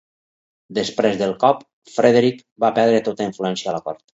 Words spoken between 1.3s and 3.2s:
cop, Frederic va perdre